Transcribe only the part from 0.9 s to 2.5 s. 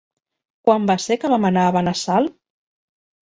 va ser que vam anar a Benassal?